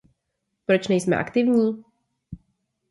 Proč 0.65 0.87
nejsme 0.87 1.17
aktivní? 1.17 1.83